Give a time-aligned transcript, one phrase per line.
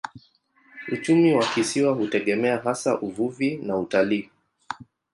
[0.91, 4.29] Uchumi wa kisiwa hutegemea hasa uvuvi na utalii.